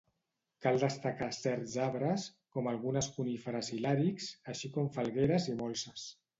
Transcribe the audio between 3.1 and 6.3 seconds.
coníferes i làrix, així com falgueres i molses.